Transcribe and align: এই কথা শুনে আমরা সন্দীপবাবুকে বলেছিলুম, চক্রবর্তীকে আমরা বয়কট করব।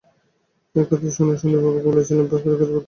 এই 0.75 0.85
কথা 0.85 1.07
শুনে 1.09 1.25
আমরা 1.25 1.41
সন্দীপবাবুকে 1.41 1.87
বলেছিলুম, 1.89 2.25
চক্রবর্তীকে 2.25 2.53
আমরা 2.53 2.59
বয়কট 2.59 2.69
করব। 2.69 2.79